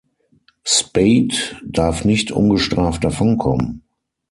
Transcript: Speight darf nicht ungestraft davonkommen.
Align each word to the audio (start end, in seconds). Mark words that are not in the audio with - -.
Speight 0.65 1.61
darf 1.63 2.05
nicht 2.05 2.31
ungestraft 2.31 3.03
davonkommen. 3.03 3.83